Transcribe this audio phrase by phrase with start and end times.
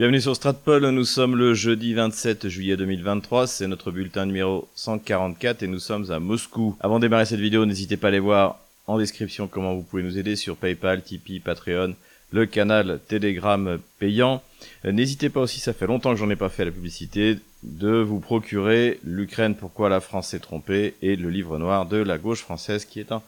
[0.00, 5.64] Bienvenue sur Stratpol, nous sommes le jeudi 27 juillet 2023, c'est notre bulletin numéro 144
[5.64, 6.76] et nous sommes à Moscou.
[6.78, 10.04] Avant de démarrer cette vidéo, n'hésitez pas à aller voir en description comment vous pouvez
[10.04, 11.96] nous aider sur PayPal, Tipeee, Patreon,
[12.30, 14.40] le canal Telegram payant.
[14.84, 18.20] N'hésitez pas aussi, ça fait longtemps que j'en ai pas fait la publicité, de vous
[18.20, 22.84] procurer l'Ukraine, pourquoi la France s'est trompée et le livre noir de la gauche française
[22.84, 23.20] qui est un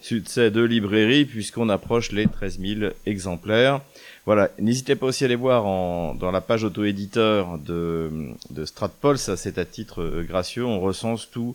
[0.00, 3.80] succès de librairie puisqu'on approche les 13 000 exemplaires.
[4.24, 8.10] Voilà, n'hésitez pas aussi à aller voir en, dans la page auto-éditeur de,
[8.50, 11.54] de Stratpol, ça c'est à titre euh, gracieux, on recense tous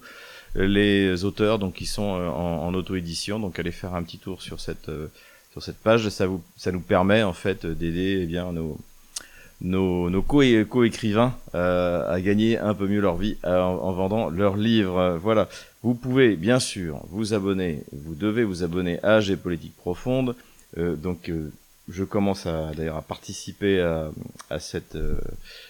[0.56, 4.42] les auteurs donc qui sont euh, en, en auto-édition, donc allez faire un petit tour
[4.42, 5.08] sur cette euh,
[5.52, 8.78] sur cette page, ça vous ça nous permet en fait d'aider eh bien nos
[9.62, 14.58] nos, nos co-écrivains euh, à gagner un peu mieux leur vie en, en, vendant leurs
[14.58, 15.18] livres.
[15.22, 15.50] Voilà,
[15.84, 20.36] vous pouvez bien sûr vous abonner, vous devez vous abonner à Géopolitique Profonde.
[20.78, 21.32] Euh, donc
[21.90, 24.12] je commence à d'ailleurs à participer à,
[24.50, 25.20] à cette euh,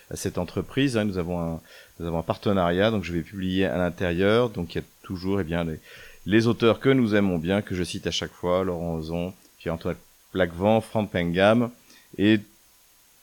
[0.10, 0.98] à cette entreprise.
[0.98, 1.05] Hein.
[1.05, 1.62] Nous avons un
[2.00, 4.50] nous avons un partenariat, donc je vais publier à l'intérieur.
[4.50, 5.80] Donc il y a toujours eh bien les,
[6.26, 9.96] les auteurs que nous aimons bien, que je cite à chaque fois, Laurent Ozon, Pierre-Antoine
[10.32, 11.70] Plaquevent, Franck Pengam,
[12.18, 12.40] et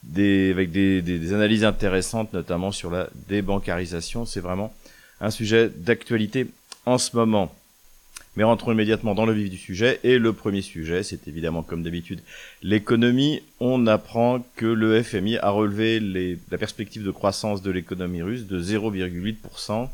[0.03, 4.25] des, avec des, des, des, analyses intéressantes, notamment sur la débancarisation.
[4.25, 4.73] C'est vraiment
[5.19, 6.47] un sujet d'actualité
[6.89, 7.53] en ce moment.
[8.35, 9.99] Mais rentrons immédiatement dans le vif du sujet.
[10.03, 12.21] Et le premier sujet, c'est évidemment comme d'habitude
[12.63, 13.41] l'économie.
[13.59, 18.61] On apprend que le FMI a relevé la perspective de croissance de l'économie russe de
[18.61, 19.89] 0,8%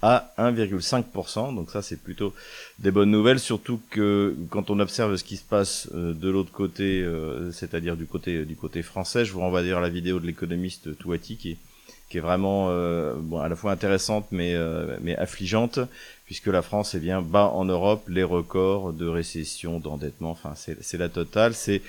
[0.00, 1.54] à 1,5%.
[1.54, 2.34] Donc ça, c'est plutôt
[2.80, 6.50] des bonnes nouvelles, surtout que quand on observe ce qui se passe euh, de l'autre
[6.50, 10.26] côté, euh, c'est-à-dire du côté du côté français, je vous renvoie dire la vidéo de
[10.26, 11.56] l'économiste Touati qui est
[12.12, 15.78] qui est vraiment euh, à la fois intéressante mais euh, mais affligeante
[16.26, 20.98] puisque la France est bien bas en Europe les records de récession, d'endettement, enfin c'est
[20.98, 21.80] la totale, c'est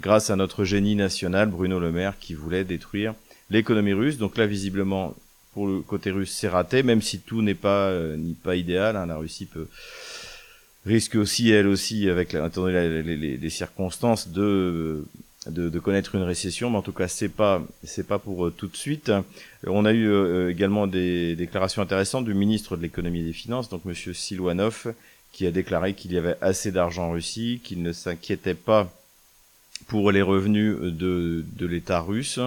[0.00, 3.14] grâce à notre génie national Bruno Le Maire qui voulait détruire
[3.50, 4.18] l'économie russe.
[4.18, 5.16] Donc là visiblement
[5.52, 8.94] pour le côté russe c'est raté même si tout n'est pas euh, ni pas idéal,
[8.94, 9.66] hein, la Russie peut
[10.86, 15.04] risque aussi elle aussi avec les circonstances de
[15.46, 18.68] de, connaître une récession, mais en tout cas c'est pas c'est pas pour euh, tout
[18.68, 19.10] de suite.
[19.66, 23.68] On a eu euh, également des déclarations intéressantes du ministre de l'économie et des finances,
[23.68, 24.94] donc Monsieur Silwanov,
[25.32, 28.92] qui a déclaré qu'il y avait assez d'argent en Russie, qu'il ne s'inquiétait pas
[29.88, 32.38] pour les revenus de, de l'État russe,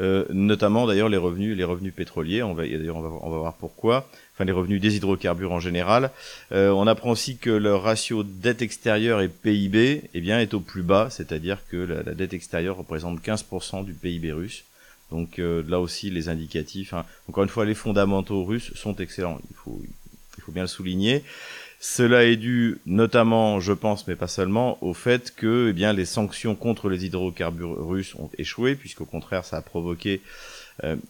[0.00, 2.42] euh, notamment d'ailleurs les revenus les revenus pétroliers.
[2.42, 4.08] On va d'ailleurs on va, on va voir pourquoi
[4.40, 6.10] enfin les revenus des hydrocarbures en général.
[6.52, 10.60] Euh, on apprend aussi que le ratio dette extérieure et PIB eh bien, est au
[10.60, 14.64] plus bas, c'est-à-dire que la, dette extérieure représente 15% du PIB russe.
[15.10, 19.40] Donc euh, là aussi, les indicatifs, hein, encore une fois, les fondamentaux russes sont excellents,
[19.50, 19.82] il faut,
[20.38, 21.22] il faut bien le souligner.
[21.78, 26.06] Cela est dû notamment, je pense, mais pas seulement, au fait que eh bien, les
[26.06, 30.22] sanctions contre les hydrocarbures russes ont échoué, puisqu'au contraire, ça a provoqué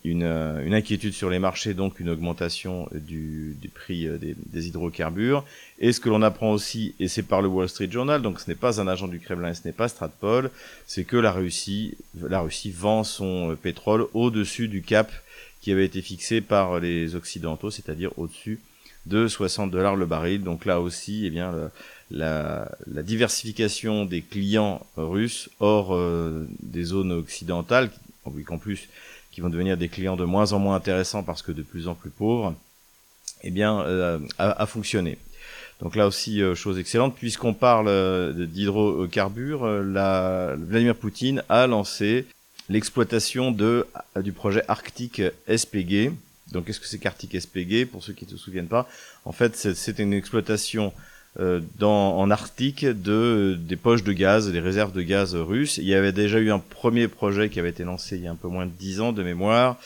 [0.04, 4.34] une, euh, une, inquiétude sur les marchés, donc une augmentation du, du prix euh, des,
[4.46, 5.44] des, hydrocarbures.
[5.78, 8.48] Et ce que l'on apprend aussi, et c'est par le Wall Street Journal, donc ce
[8.48, 10.50] n'est pas un agent du Kremlin, ce n'est pas Stratpol,
[10.86, 15.10] c'est que la Russie, la Russie vend son pétrole au-dessus du cap
[15.60, 18.60] qui avait été fixé par les Occidentaux, c'est-à-dire au-dessus
[19.06, 20.42] de 60 dollars le baril.
[20.42, 21.52] Donc là aussi, eh bien,
[22.10, 27.90] la, la, diversification des clients russes hors euh, des zones occidentales,
[28.46, 28.88] qu'en plus
[29.32, 31.94] qui vont devenir des clients de moins en moins intéressants parce que de plus en
[31.94, 32.54] plus pauvres,
[33.42, 35.18] eh bien, euh, a, fonctionné.
[35.80, 42.26] Donc là aussi, euh, chose excellente, puisqu'on parle euh, d'hydrocarbures, la, Vladimir Poutine a lancé
[42.68, 43.86] l'exploitation de
[44.16, 46.12] du projet Arctique SPG.
[46.52, 48.88] Donc qu'est-ce que c'est qu'Arctique SPG Pour ceux qui ne se souviennent pas,
[49.24, 54.60] en fait, c'est une exploitation euh, dans, en Arctique de, des poches de gaz, des
[54.60, 55.78] réserves de gaz russes.
[55.78, 58.30] Il y avait déjà eu un premier projet qui avait été lancé il y a
[58.30, 59.78] un peu moins de dix ans de mémoire,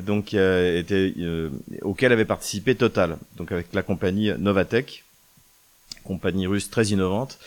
[0.00, 1.50] donc euh, était, euh,
[1.82, 5.04] auquel avait participé Total, donc avec la compagnie Novatech,
[6.04, 7.38] compagnie russe très innovante,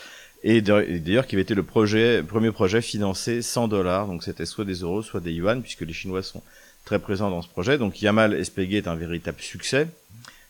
[0.44, 4.64] et d'ailleurs qui avait été le projet, premier projet financé 100 dollars, donc c'était soit
[4.64, 6.44] des euros, soit des yuan, puisque les Chinois sont
[6.86, 7.80] très présents dans ce projet.
[7.80, 9.88] Donc Yamal SPG est un véritable succès.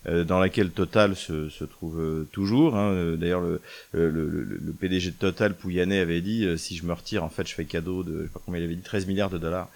[0.08, 2.76] Euh, dans laquelle Total se, se trouve euh, toujours.
[2.76, 2.92] Hein.
[2.92, 3.60] Euh, d'ailleurs, le,
[3.94, 7.56] le, le, PDG de Total, Pouyanné, avait dit si je me retire, en fait, je
[7.56, 9.70] fais cadeau de, je sais pas combien il avait dit, 13 milliards de dollars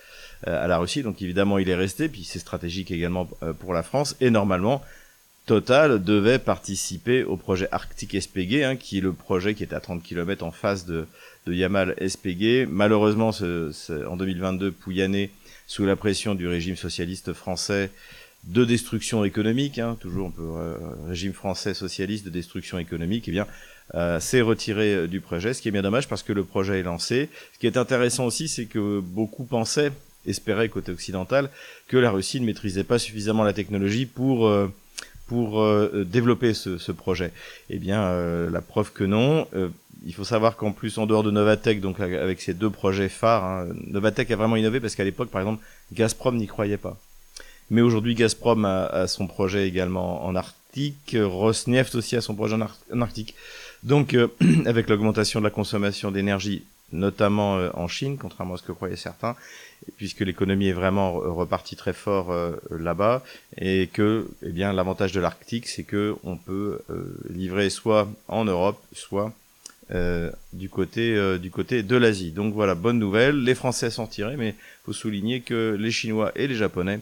[0.45, 1.03] à la Russie.
[1.03, 3.27] Donc évidemment, il est resté, puis c'est stratégique également
[3.59, 4.15] pour la France.
[4.21, 4.83] Et normalement,
[5.45, 9.79] Total devait participer au projet Arctic SPG, hein, qui est le projet qui est à
[9.79, 11.07] 30 km en face de,
[11.47, 12.67] de Yamal SPG.
[12.69, 15.31] Malheureusement, ce, ce, en 2022, Pouyanné,
[15.65, 17.89] sous la pression du régime socialiste français,
[18.45, 20.75] de destruction économique, hein, toujours un peu euh,
[21.07, 23.47] régime français socialiste de destruction économique, eh bien,
[23.95, 26.79] euh, s'est retiré euh, du projet, ce qui est bien dommage parce que le projet
[26.79, 27.29] est lancé.
[27.53, 29.91] Ce qui est intéressant aussi, c'est que beaucoup pensaient
[30.25, 31.49] espérait côté occidental
[31.87, 34.71] que la Russie ne maîtrisait pas suffisamment la technologie pour euh,
[35.27, 37.31] pour euh, développer ce, ce, projet.
[37.69, 39.47] Eh bien, euh, la preuve que non.
[40.03, 43.43] il faut savoir qu'en plus, en dehors de Novatech, donc avec ces deux projets phares,
[43.43, 45.63] hein, Novatech a vraiment innové parce qu'à l'époque, par exemple,
[45.93, 46.97] Gazprom n'y croyait pas.
[47.69, 52.55] Mais aujourd'hui, Gazprom a, a, son projet également en Arctique, Rosneft aussi a son projet
[52.55, 53.35] en, Arctique.
[53.83, 54.15] Donc,
[54.65, 58.95] avec l'augmentation de la consommation d'énergie notamment euh, en Chine, contrairement à ce que croyaient
[58.95, 59.35] certains,
[59.97, 63.23] puisque l'économie est vraiment repartie très fort euh, là-bas,
[63.57, 68.45] et que, eh bien, l'avantage de l'Arctique, c'est que on peut euh, livrer soit en
[68.45, 69.33] Europe, soit
[70.53, 72.29] du côté du côté de l'Asie.
[72.29, 73.43] Donc voilà, bonne nouvelle.
[73.43, 74.53] Les Français sont tirés, mais
[74.85, 76.99] faut souligner que les Chinois et les Japonais,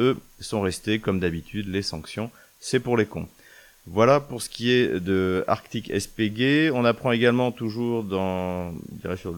[0.00, 1.68] eux, sont restés comme d'habitude.
[1.68, 3.28] Les sanctions, c'est pour les cons.
[3.86, 6.70] Voilà pour ce qui est de Arctic SPG.
[6.74, 8.74] On apprend également toujours dans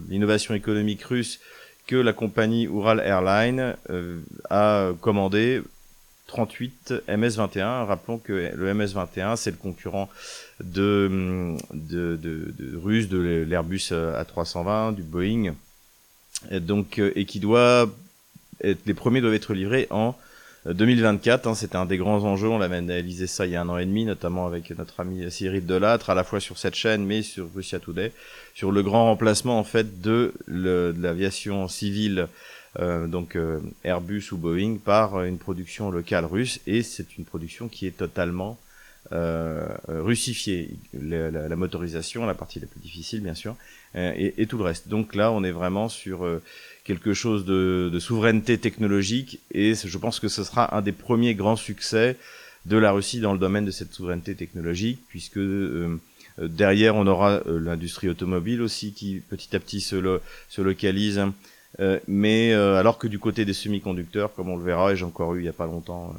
[0.09, 1.39] l'innovation économique russe
[1.85, 4.19] que la compagnie Ural Airlines euh,
[4.49, 5.61] a commandé
[6.27, 7.85] 38 MS-21.
[7.85, 10.09] Rappelons que le MS-21, c'est le concurrent
[10.63, 15.55] de, de, de, de russe de l'Airbus A320, du Boeing,
[16.51, 17.89] et donc euh, et qui doit
[18.61, 20.15] être, les premiers doivent être livrés en
[20.65, 22.49] 2024, hein, c'était un des grands enjeux.
[22.49, 25.29] On l'avait analysé ça il y a un an et demi, notamment avec notre ami
[25.31, 28.11] Cyril Delattre, à la fois sur cette chaîne, mais sur Russia Today,
[28.53, 32.27] sur le grand remplacement en fait de, l'aviation civile,
[32.79, 36.59] euh, donc euh, Airbus ou Boeing, par une production locale russe.
[36.67, 38.59] Et c'est une production qui est totalement
[39.13, 40.71] euh, russifiée.
[40.93, 43.55] La, la, motorisation, la partie la plus difficile, bien sûr,
[43.95, 44.89] et, et, tout le reste.
[44.89, 46.27] Donc là, on est vraiment sur
[46.89, 51.55] quelque chose de, souveraineté technologique et je pense que ce sera un des premiers grands
[51.55, 52.17] succès
[52.65, 55.99] de la Russie dans le domaine de cette souveraineté technologique puisque euh,
[56.39, 60.19] derrière on aura euh, l'industrie automobile aussi qui petit à petit se,
[60.49, 61.21] se localise.
[61.79, 65.35] Euh, mais alors que du côté des semi-conducteurs comme on le verra et j'ai encore
[65.35, 66.15] eu il y a pas longtemps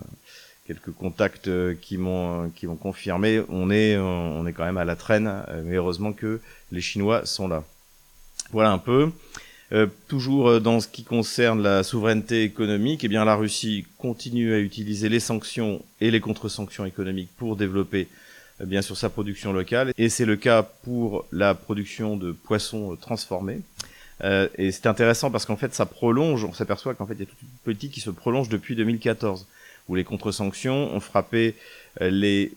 [0.69, 1.50] quelques contacts
[1.81, 5.43] qui m'ont qui m'ont confirmé on est on est quand même à la traîne.
[5.64, 6.40] Mais heureusement que
[6.70, 7.64] les Chinois sont là.
[8.52, 9.11] Voilà un peu
[9.72, 14.52] euh, toujours euh, dans ce qui concerne la souveraineté économique, eh bien la Russie continue
[14.52, 18.08] à utiliser les sanctions et les contre-sanctions économiques pour développer
[18.61, 22.96] eh bien sûr sa production locale et c'est le cas pour la production de poissons
[23.00, 23.61] transformés.
[24.25, 27.22] Euh, et c'est intéressant parce qu'en fait ça prolonge, on s'aperçoit qu'en fait il y
[27.22, 29.46] a toute une politique qui se prolonge depuis 2014
[29.88, 31.55] où les contre-sanctions ont frappé
[32.00, 32.52] les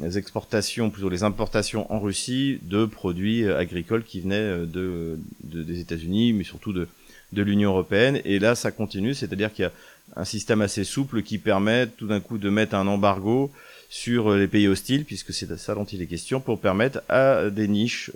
[0.00, 5.18] les exportations, plutôt les importations en Russie de produits euh, agricoles qui venaient euh, de,
[5.42, 6.88] des États-Unis, mais surtout de,
[7.32, 8.20] de l'Union européenne.
[8.24, 9.72] Et là, ça continue, c'est-à-dire qu'il y a
[10.16, 13.50] un système assez souple qui permet tout d'un coup de mettre un embargo
[13.90, 17.02] sur euh, les pays hostiles, puisque c'est de ça dont il est question, pour permettre
[17.10, 18.10] à des niches,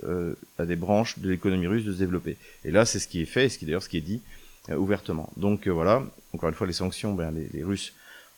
[0.57, 2.37] à des branches de l'économie russe de se développer.
[2.65, 4.21] Et là, c'est ce qui est fait, et ce qui d'ailleurs ce qui est dit
[4.75, 5.31] ouvertement.
[5.37, 6.03] Donc voilà,
[6.33, 7.93] encore une fois, les sanctions, ben, les, les Russes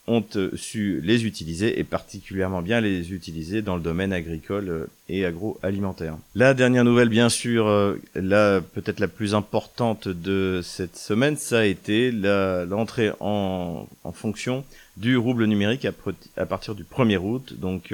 [0.09, 4.88] ont euh, su les utiliser et particulièrement bien les utiliser dans le domaine agricole euh,
[5.07, 6.17] et agroalimentaire.
[6.35, 11.59] La dernière nouvelle, bien sûr, euh, la peut-être la plus importante de cette semaine, ça
[11.59, 14.65] a été l'entrée en, fonction
[14.97, 15.91] du rouble numérique à,
[16.35, 17.53] à, partir du 1er août.
[17.57, 17.94] Donc,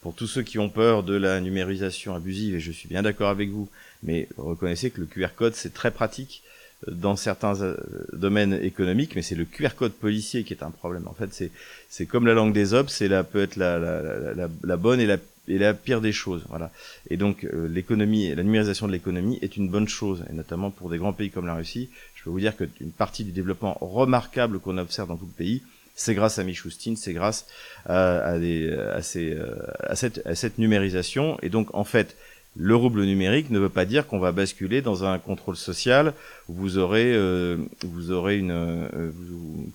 [0.00, 3.28] pour tous ceux qui ont peur de la numérisation abusive, et je suis bien d'accord
[3.28, 3.68] avec vous,
[4.02, 6.42] mais reconnaissez que le QR code, c'est très pratique
[6.86, 7.76] dans certains euh,
[8.12, 11.06] domaines économiques, mais c'est le QR code policier qui est un problème.
[11.06, 11.50] En fait, c'est
[11.88, 15.00] c'est comme la langue des hommes, c'est la peut être la, la, la, la, bonne
[15.00, 15.16] et la
[15.48, 16.70] et la pire des choses, voilà.
[17.08, 20.90] Et donc euh, l'économie, la numérisation de l'économie est une bonne chose, et notamment pour
[20.90, 21.88] des grands pays comme la Russie.
[22.14, 25.62] Je peux vous dire qu'une partie du développement remarquable qu'on observe dans tout le pays,
[25.94, 27.46] c'est grâce à Michoustine, c'est grâce
[27.86, 31.38] à, à, des, à, ces, euh, à, cette, à cette numérisation.
[31.42, 32.16] Et donc en fait,
[32.58, 36.14] le rouble numérique ne veut pas dire qu'on va basculer dans un contrôle social
[36.48, 39.10] où vous aurez, euh, vous aurez une, euh,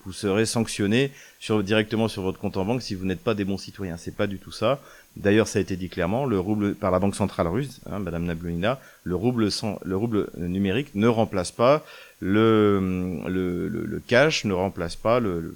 [0.03, 3.45] vous, serez sanctionné sur, directement sur votre compte en banque si vous n'êtes pas des
[3.45, 3.97] bons citoyens.
[3.97, 4.81] C'est pas du tout ça.
[5.15, 8.23] D'ailleurs, ça a été dit clairement, le rouble par la banque centrale russe, hein, Madame
[8.23, 11.85] Nablonina, le rouble, sans, le rouble numérique ne remplace pas
[12.19, 15.53] le, le, le, cash, ne remplace pas le,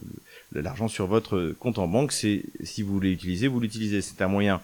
[0.54, 2.12] l'argent sur votre compte en banque.
[2.12, 4.02] C'est si vous l'utilisez, vous l'utilisez.
[4.02, 4.62] C'est un moyen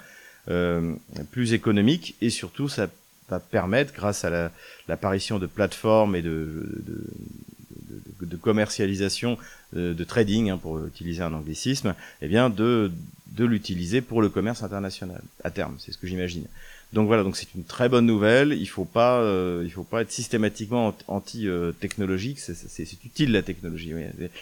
[1.32, 2.88] plus économique et surtout ça
[3.32, 4.52] va permettre, grâce à
[4.88, 9.38] l'apparition de plateformes et de, de, de, commercialisation,
[9.76, 12.92] euh, de, trading, hein, pour utiliser un anglicisme, eh bien de,
[13.28, 15.76] de l'utiliser pour le commerce international à terme.
[15.80, 16.46] C'est ce que j'imagine.
[16.94, 18.52] Donc voilà, donc c'est une très bonne nouvelle.
[18.52, 22.40] Il faut pas, euh, il faut pas être systématiquement anti-technologique.
[22.40, 23.94] c'est utile la technologie.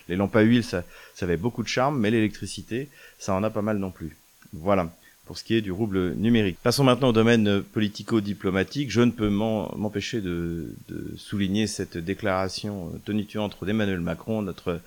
[0.08, 2.90] Les lampes à huile, ça, ça avait beaucoup de charme, mais l'électricité,
[3.20, 4.18] ça en a pas mal non plus.
[4.54, 4.92] Voilà.
[5.30, 6.58] Pour ce qui est du rouble numérique.
[6.64, 8.90] Passons maintenant au domaine politico-diplomatique.
[8.90, 10.74] Je ne peux m'empêcher de,
[11.18, 14.82] souligner cette déclaration tonitruante d'Emmanuel Macron, notre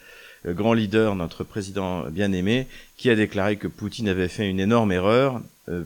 [0.44, 5.40] grand leader, notre président bien-aimé, qui a déclaré que Poutine avait fait une énorme erreur
[5.68, 5.84] euh,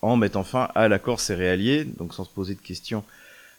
[0.00, 3.04] en mettant fin à l'accord céréalier, donc sans se poser de questions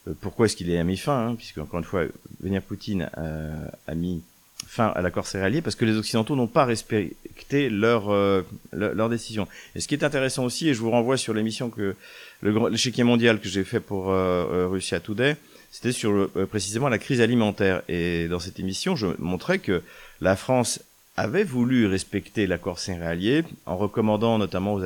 [0.07, 2.05] euh, pourquoi est-ce qu'il a mis fin, hein, puisque encore une fois,
[2.39, 4.23] Vladimir Poutine a mis
[4.69, 9.47] fin à l'accord céréalier parce que les Occidentaux n'ont pas respecté leur, euh, leur, décision.
[9.75, 11.95] Et ce qui est intéressant aussi, et je vous renvoie sur l'émission que
[12.43, 15.37] l'échiquier mondial que j'ai fait pour euh, Russia Today,
[15.71, 17.81] c'était sur précisément la crise alimentaire.
[17.89, 19.83] Et dans cette émission, je montrais que
[20.21, 20.81] la France
[21.19, 24.79] avait voulu respecter l'accord céréalier en recommandant notamment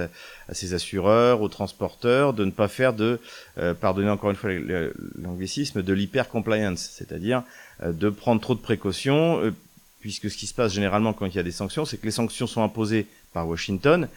[0.50, 3.20] à ses assureurs, aux transporteurs, de ne pas faire de,
[3.60, 4.50] euh, pardonnez encore une fois
[5.22, 7.44] l'anglicisme, de l'hyper-compliance, c'est-à-dire
[7.84, 9.54] euh, de prendre trop de précautions, euh,
[10.04, 12.12] puisque ce qui se passe généralement quand il y a des sanctions, c'est que les
[12.12, 14.10] sanctions sont imposées par Washington,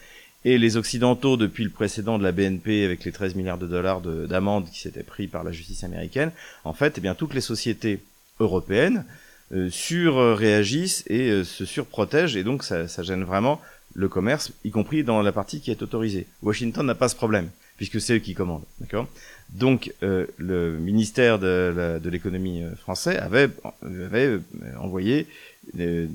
[0.43, 4.01] et les Occidentaux, depuis le précédent de la BNP avec les 13 milliards de dollars
[4.01, 6.31] d'amende qui s'étaient pris par la justice américaine,
[6.65, 8.01] en fait, eh bien, toutes les sociétés
[8.41, 9.05] européennes
[9.53, 13.61] euh, surréagissent et euh, se surprotègent et donc ça, ça, gêne vraiment
[13.95, 16.27] le commerce, y compris dans la partie qui est autorisée.
[16.43, 19.07] Washington n'a pas ce problème puisque c'est eux qui commandent, d'accord?
[19.49, 23.49] Donc euh, le ministère de, l'économie français avait,
[23.81, 24.39] avait
[24.79, 25.27] envoyé
[25.73, 26.09] des,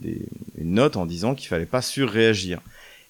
[0.59, 2.61] une note en disant qu'il fallait pas surréagir.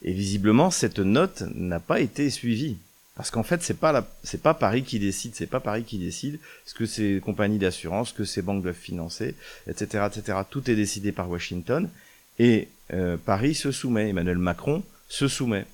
[0.05, 2.77] Et visiblement, cette note n'a pas été suivie.
[3.15, 6.39] Parce qu'en fait, c'est pas c'est pas Paris qui décide, c'est pas Paris qui décide
[6.65, 9.35] ce que ces compagnies d'assurance, ce que ces banques doivent financer,
[9.69, 10.39] etc., etc.
[10.49, 11.89] Tout est décidé par Washington
[12.39, 14.09] et euh, Paris se soumet.
[14.09, 15.67] Emmanuel Macron se soumet.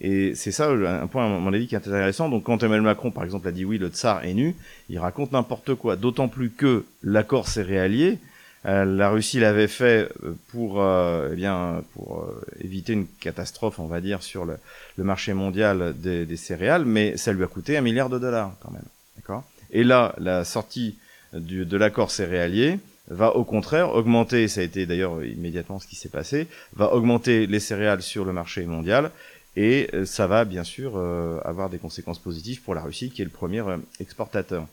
[0.00, 2.28] Et c'est ça un point à mon avis qui est intéressant.
[2.28, 4.56] Donc quand Emmanuel Macron, par exemple, a dit oui, le tsar est nu,
[4.88, 5.96] il raconte n'importe quoi.
[5.96, 8.18] D'autant plus que l'accord céréalier,
[8.66, 12.28] euh, la Russie l'avait fait euh, pour, euh, eh bien, pour
[12.60, 14.58] éviter une catastrophe, on va dire, sur le,
[14.98, 18.84] marché mondial des, céréales, mais ça lui a coûté un milliard de dollars quand même.
[19.16, 19.44] D'accord?
[19.70, 20.96] Et là, la sortie
[21.32, 22.78] de l'accord céréalier
[23.08, 27.46] va au contraire augmenter, ça a été d'ailleurs immédiatement ce qui s'est passé, va augmenter
[27.46, 29.10] les céréales sur le marché mondial
[29.56, 30.96] et ça va bien sûr
[31.44, 33.62] avoir des conséquences positives pour la Russie qui est le premier
[33.98, 34.66] exportateur.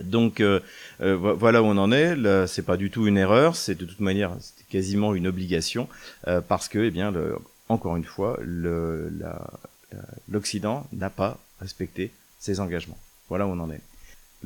[0.00, 0.60] Donc euh,
[1.00, 2.16] euh, voilà où on en est.
[2.46, 4.36] C'est pas du tout une erreur, c'est de toute manière
[4.68, 5.88] quasiment une obligation
[6.26, 7.36] euh, parce que, eh bien, le,
[7.68, 8.38] encore une fois,
[10.28, 12.98] l'Occident n'a pas respecté ses engagements.
[13.28, 13.80] Voilà où on en est.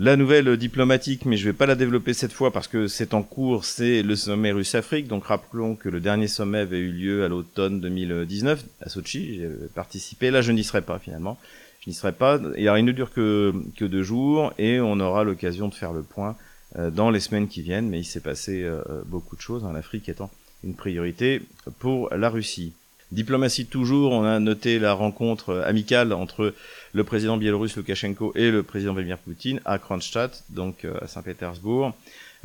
[0.03, 3.23] La nouvelle diplomatique, mais je vais pas la développer cette fois parce que c'est en
[3.23, 5.07] cours, c'est le sommet russe-Afrique.
[5.09, 9.37] Donc rappelons que le dernier sommet avait eu lieu à l'automne 2019 à Sochi.
[9.37, 10.31] J'ai participé.
[10.31, 11.39] Là, je n'y serai pas finalement
[11.83, 12.39] je n'y serai pas.
[12.57, 16.37] Il ne dure que, deux jours et on aura l'occasion de faire le point
[16.79, 17.89] euh, dans les semaines qui viennent.
[17.89, 20.31] Mais il s'est passé euh, beaucoup de choses, en Afrique étant
[20.63, 21.43] une priorité
[21.79, 22.73] pour la Russie.
[23.13, 26.55] Diplomatie toujours, on a noté la rencontre amicale entre
[26.93, 31.93] le président biélorusse Loukachenko et le président Vladimir Poutine à Kronstadt, donc euh, à Saint-Pétersbourg,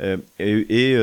[0.00, 0.98] et, et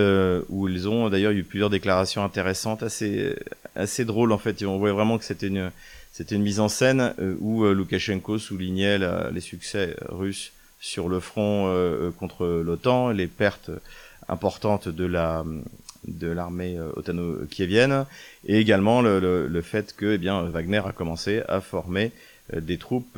[0.50, 3.36] où ils ont d'ailleurs eu plusieurs déclarations intéressantes, assez
[3.76, 4.64] assez drôles en fait.
[4.64, 5.72] On voit vraiment que c'était une
[6.14, 9.00] c'était une mise en scène euh, où euh, Loukachenko soulignait
[9.32, 13.72] les succès russes sur le front euh, contre l'OTAN, les pertes
[14.30, 15.44] importantes de la
[16.08, 18.06] de l'armée otano-kievienne
[18.48, 22.12] et également le, le, fait que eh bien Wagner a commencé à former
[22.54, 23.18] des troupes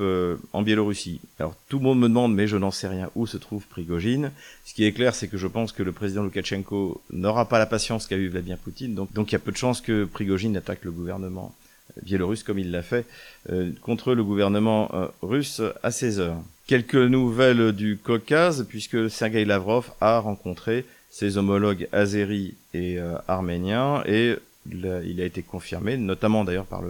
[0.53, 1.19] en Biélorussie.
[1.39, 4.31] Alors tout le monde me demande, mais je n'en sais rien, où se trouve Prigogine?
[4.65, 7.65] Ce qui est clair, c'est que je pense que le président Loukachenko n'aura pas la
[7.65, 10.55] patience qu'a eu Vladimir Poutine, donc, donc il y a peu de chances que Prigogine
[10.55, 11.55] attaque le gouvernement
[12.03, 13.05] biélorusse comme il l'a fait
[13.49, 16.41] euh, contre le gouvernement euh, russe à 16 heures.
[16.67, 24.03] Quelques nouvelles du Caucase puisque Sergei Lavrov a rencontré ses homologues azéris et euh, arméniens
[24.05, 24.35] et
[24.69, 26.81] il a été confirmé, notamment d'ailleurs par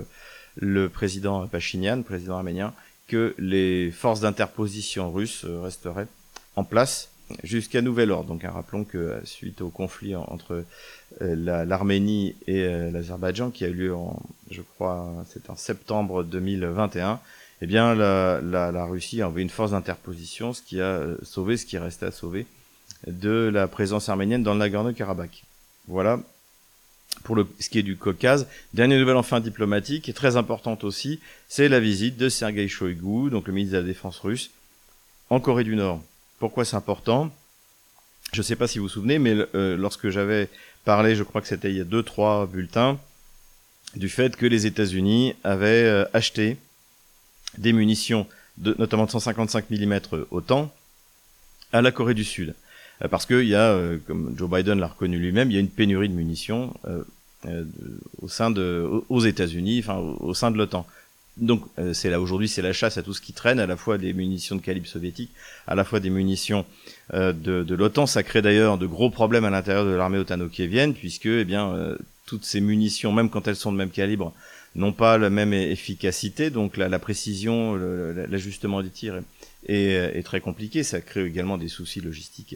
[0.56, 2.74] le, président Pachinian, président arménien,
[3.08, 6.08] que les forces d'interposition russes resteraient
[6.56, 7.12] en place
[7.44, 8.30] jusqu'à nouvel ordre.
[8.30, 10.64] Donc, hein, rappelons que suite au conflit entre
[11.22, 16.24] euh, l'Arménie et euh, l'Azerbaïdjan, qui a eu lieu en, je crois, c'est en septembre
[16.24, 17.20] 2021,
[17.62, 21.68] eh bien, la, Russie a envoyé une force d'interposition, ce qui a euh, sauvé ce
[21.68, 22.48] qui restait à sauver
[23.08, 25.44] de la présence arménienne dans le Nagorno-Karabakh.
[25.88, 26.20] Voilà
[27.24, 28.48] pour ce qui est du Caucase.
[28.74, 33.48] Dernière nouvelle enfin diplomatique, et très importante aussi, c'est la visite de Sergei Shoigu, donc
[33.48, 34.52] le ministre de la Défense russe,
[35.30, 36.02] en Corée du Nord.
[36.40, 37.32] Pourquoi c'est important?
[38.34, 40.50] Je ne sais pas si vous vous souvenez, mais euh, lorsque j'avais
[40.84, 43.00] parlé, je crois que c'était il y a deux, trois bulletins,
[43.96, 46.58] du fait que les États-Unis avaient euh, acheté
[47.58, 50.00] des munitions, notamment de 155 mm
[50.32, 50.72] OTAN,
[51.72, 52.56] à la Corée du Sud.
[53.02, 55.70] Euh, parce qu'il y a, comme Joe Biden l'a reconnu lui-même, il y a une
[55.70, 56.74] pénurie de munitions
[58.22, 60.88] au sein de, aux États-Unis, enfin au sein de l'OTAN.
[61.38, 63.76] Donc euh, c'est là aujourd'hui, c'est la chasse à tout ce qui traîne, à la
[63.76, 65.32] fois des munitions de calibre soviétique,
[65.68, 66.66] à la fois des munitions
[67.14, 68.06] euh, de, de l'OTAN.
[68.06, 71.98] Ça crée d'ailleurs de gros problèmes à l'intérieur de l'armée otano-kievienne, puisque eh bien euh,
[72.26, 74.34] toutes ces munitions, même quand elles sont de même calibre,
[74.76, 76.50] n'ont pas la même efficacité.
[76.50, 79.22] Donc la, précision, l'ajustement des tirs
[79.68, 80.84] est, très compliqué.
[80.84, 82.56] Ça crée également des soucis logistiques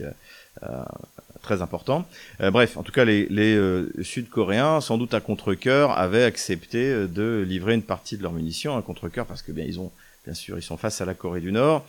[1.40, 2.06] très important.
[2.40, 7.06] Euh, bref, en tout cas, les, euh, Sud-Coréens, sans doute à contre-cœur, avaient accepté euh,
[7.06, 9.90] de livrer une partie de leurs munitions à contre-cœur parce que bien ils ont,
[10.24, 11.86] bien sûr, ils sont face à la Corée du Nord.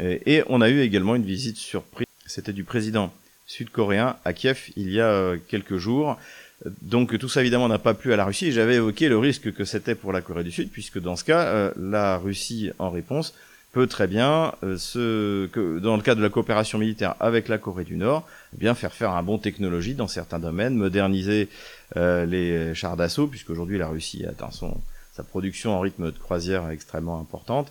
[0.00, 2.06] et on a eu également une visite surprise.
[2.26, 3.12] C'était du président
[3.46, 6.18] sud-coréen à Kiev il y a quelques jours.
[6.82, 8.52] Donc tout ça évidemment n'a pas plu à la Russie.
[8.52, 11.72] J'avais évoqué le risque que c'était pour la Corée du Sud puisque dans ce cas,
[11.76, 13.34] la Russie en réponse
[13.72, 15.48] peut très bien, euh,
[15.80, 18.92] dans le cadre de la coopération militaire avec la Corée du Nord, eh bien faire
[18.92, 21.48] faire un bon technologie dans certains domaines, moderniser
[21.96, 24.80] euh, les chars d'assaut, puisqu'aujourd'hui la Russie atteint son,
[25.12, 27.70] sa production en rythme de croisière extrêmement importante,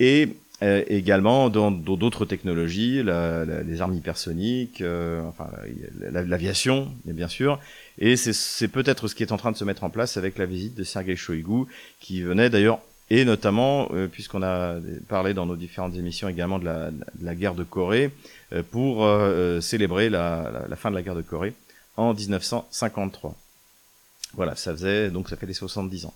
[0.00, 5.48] et euh, également dans d'autres technologies, la, les armes hypersoniques, euh, enfin
[6.00, 7.60] l'aviation, bien sûr.
[7.98, 10.46] Et c'est peut-être ce qui est en train de se mettre en place avec la
[10.46, 11.66] visite de Sergei Shoigu,
[12.00, 14.76] qui venait d'ailleurs et notamment euh, puisqu'on a
[15.08, 18.10] parlé dans nos différentes émissions également de la, de la guerre de Corée,
[18.52, 21.54] euh, pour euh, célébrer la, la, fin de la guerre de Corée
[21.96, 23.34] en 1953.
[24.34, 26.14] Voilà, ça faisait donc ça fait les 70 ans.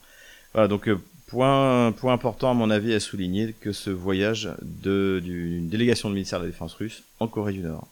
[0.53, 0.89] Voilà, donc
[1.33, 6.45] point important à mon avis à souligner que ce voyage d'une délégation de ministère de
[6.45, 7.87] la Défense russe en Corée du Nord.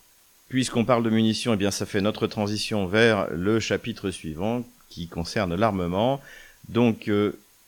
[0.49, 5.55] Puisqu'on parle de munitions, eh ça fait notre transition vers le chapitre suivant qui concerne
[5.55, 6.21] l'armement.
[6.69, 7.11] Donc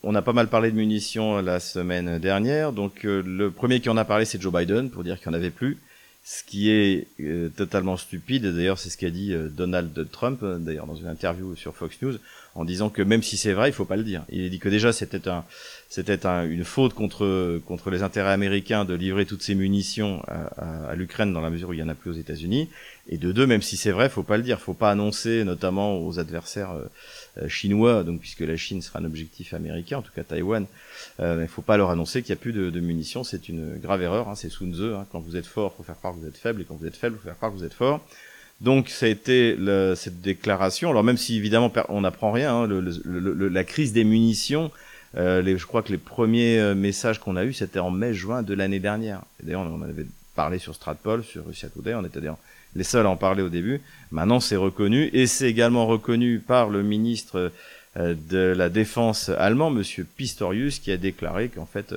[0.03, 2.73] on a pas mal parlé de munitions la semaine dernière.
[2.73, 5.37] Donc euh, le premier qui en a parlé, c'est Joe Biden, pour dire qu'il n'y
[5.37, 5.79] en avait plus.
[6.25, 8.47] Ce qui est euh, totalement stupide.
[8.47, 12.15] D'ailleurs, c'est ce qu'a dit euh, Donald Trump, d'ailleurs dans une interview sur Fox News,
[12.55, 14.25] en disant que même si c'est vrai, il faut pas le dire.
[14.31, 15.45] Il a dit que déjà c'était un,
[15.89, 20.91] c'était un, une faute contre contre les intérêts américains de livrer toutes ces munitions à,
[20.91, 22.69] à, l'Ukraine dans la mesure où il y en a plus aux États-Unis.
[23.09, 24.61] Et de deux, même si c'est vrai, faut pas le dire.
[24.61, 26.85] Faut pas annoncer, notamment aux adversaires euh,
[27.49, 30.67] chinois, donc puisque la Chine sera un objectif américain, en tout cas Taïwan,
[31.21, 33.49] euh, il ne faut pas leur annoncer qu'il n'y a plus de, de munitions, c'est
[33.49, 36.15] une grave erreur, hein, c'est Sun Tzu, hein, quand vous êtes fort, faut faire croire
[36.15, 37.73] que vous êtes faible, et quand vous êtes faible, faut faire croire que vous êtes
[37.73, 38.01] fort.
[38.61, 42.67] Donc ça a été le, cette déclaration, alors même si évidemment on n'apprend rien, hein,
[42.67, 44.71] le, le, la crise des munitions,
[45.17, 48.43] euh, les, je crois que les premiers euh, messages qu'on a eus, c'était en mai-juin
[48.43, 49.23] de l'année dernière.
[49.43, 52.39] D'ailleurs, on avait parlé sur Stratpol, sur Russia Today, on était d'ailleurs
[52.75, 53.81] les seuls à en parler au début.
[54.11, 57.53] Maintenant, c'est reconnu et c'est également reconnu par le ministre
[57.99, 61.95] euh, de la Défense allemand, Monsieur Pistorius, qui a déclaré qu'en fait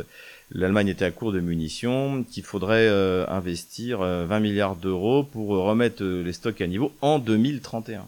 [0.51, 5.49] l'Allemagne était à court de munitions, qu'il faudrait euh, investir 20 euh, milliards d'euros pour
[5.49, 8.05] remettre les stocks à niveau en 2031.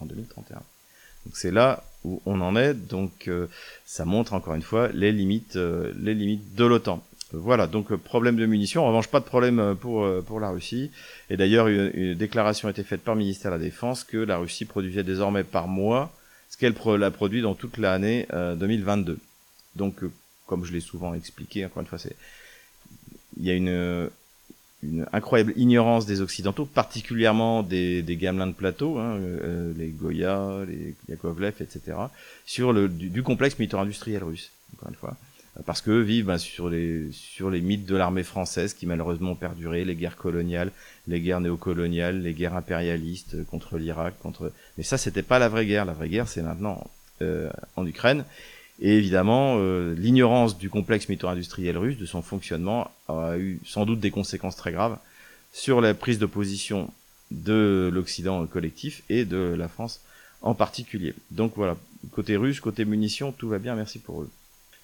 [0.00, 0.56] En 2031.
[0.56, 2.74] Donc c'est là où on en est.
[2.74, 3.30] Donc
[3.84, 7.02] ça montre encore une fois les limites, les limites de l'OTAN.
[7.32, 8.84] Voilà, donc euh, problème de munitions.
[8.84, 10.90] En revanche, pas de problème euh, pour, euh, pour la Russie.
[11.28, 14.38] Et d'ailleurs, une, déclaration a été faite par le ministère de la Défense que la
[14.38, 16.12] Russie produisait désormais par mois
[16.48, 19.18] ce qu'elle a produit dans toute l'année 2022.
[19.76, 19.96] Donc,
[20.46, 22.16] comme je l'ai souvent expliqué, encore une fois, c'est
[23.36, 24.08] il y a une,
[24.82, 29.18] une incroyable ignorance des Occidentaux, particulièrement des, des gamelins de plateau, hein,
[29.76, 31.98] les Goya, les Yakovlev, etc.,
[32.46, 35.18] sur le du, complexe militaire-industriel russe, encore une fois
[35.66, 39.36] parce que vivent bah, sur les sur les mythes de l'armée française qui malheureusement ont
[39.36, 40.70] perduré, les guerres coloniales,
[41.06, 44.52] les guerres néocoloniales, les guerres impérialistes contre l'Irak, contre.
[44.76, 45.84] Mais ça, c'était pas la vraie guerre.
[45.84, 46.88] La vraie guerre, c'est maintenant
[47.22, 48.24] euh, en Ukraine.
[48.80, 53.98] Et évidemment, euh, l'ignorance du complexe militaire-industriel russe, de son fonctionnement, a eu sans doute
[53.98, 54.98] des conséquences très graves
[55.52, 56.90] sur la prise de position
[57.32, 60.00] de l'Occident collectif et de la France
[60.42, 61.14] en particulier.
[61.32, 61.76] Donc voilà,
[62.12, 64.30] côté russe, côté munitions, tout va bien, merci pour eux.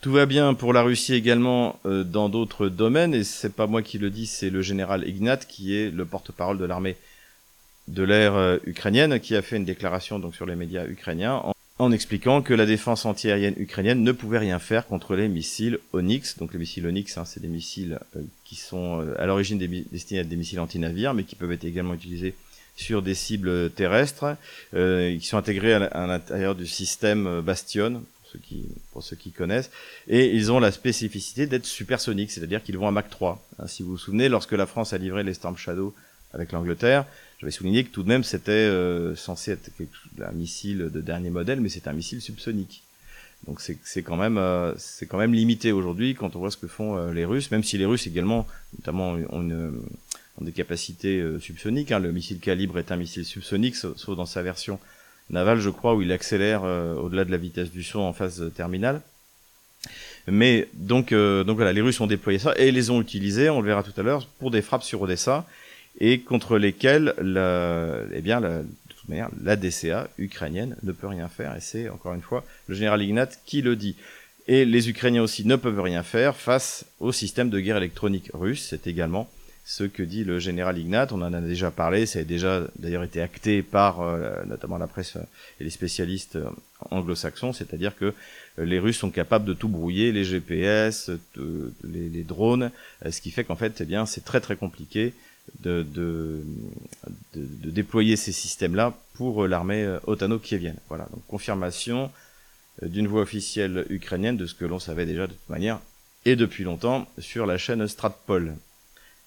[0.05, 3.81] Tout va bien pour la Russie également euh, dans d'autres domaines, et c'est pas moi
[3.81, 6.97] qui le dis, c'est le général Ignat qui est le porte-parole de l'armée
[7.88, 11.40] de l'air euh, ukrainienne, qui a fait une déclaration donc sur les médias ukrainiens
[11.79, 16.37] en, expliquant que la défense antiaérienne ukrainienne ne pouvait rien faire contre les missiles Onyx.
[16.37, 19.57] Donc les missiles Onyx, hein, c'est des missiles euh, qui sont à l'origine
[19.90, 22.35] destinés à être des missiles anti-navires, mais qui peuvent être également utilisés
[22.77, 24.37] sur des cibles terrestres,
[24.73, 28.03] qui sont intégrés à l'intérieur du système Bastion,
[28.38, 29.70] qui, pour ceux qui connaissent.
[30.09, 33.44] Et ils ont la spécificité d'être supersoniques, c'est-à-dire qu'ils vont à Mach 3.
[33.59, 35.94] Hein, si vous vous souvenez, lorsque la France a livré les Storm Shadow
[36.33, 37.07] avec l'Angleterre,
[37.40, 39.70] j'avais souligné que tout de même c'était euh, censé être
[40.23, 42.83] un missile de dernier modèle, mais c'est un missile subsonique.
[43.47, 46.66] Donc c'est quand même euh, c'est quand même limité aujourd'hui quand on voit ce que
[46.66, 48.47] font euh, les Russes, même si les Russes également
[48.79, 49.73] notamment ont,
[50.40, 51.92] des capacités subsoniques.
[51.92, 52.01] Hein.
[52.01, 54.81] Le missile calibre est un missile subsonique, sauf dans sa version
[55.31, 58.51] Naval, je crois, où il accélère euh, au-delà de la vitesse du son en phase
[58.55, 59.01] terminale.
[60.27, 63.67] Mais donc, donc voilà, les Russes ont déployé ça et les ont utilisés, on le
[63.67, 65.45] verra tout à l'heure, pour des frappes sur Odessa
[66.01, 71.55] et contre lesquelles, la, eh de toute manière, la DCA ukrainienne ne peut rien faire.
[71.57, 73.97] Et c'est encore une fois le général Ignat qui le dit.
[74.47, 78.67] Et les Ukrainiens aussi ne peuvent rien faire face au système de guerre électronique russe.
[78.71, 79.31] C'est également
[79.64, 81.09] ce que dit le général Ignat.
[81.11, 84.87] On en a déjà parlé, ça a déjà d'ailleurs été acté par euh, notamment la
[84.87, 85.16] presse
[85.59, 86.50] et les spécialistes euh,
[86.90, 88.12] anglo-saxons, c'est-à-dire que
[88.59, 91.11] euh, les Russes sont capables de tout brouiller, les GPS,
[91.83, 92.70] les, drones,
[93.09, 95.14] ce qui fait qu'en fait, eh bien, c'est très très compliqué
[95.61, 96.42] de
[97.35, 100.79] déployer ces systèmes-là pour l'armée otano-kievienne.
[100.88, 102.11] Voilà, donc confirmation
[102.83, 105.81] d'une voix officielle ukrainienne de ce que l'on savait déjà de toute manière
[106.24, 108.55] et depuis longtemps sur la chaîne Stratpol.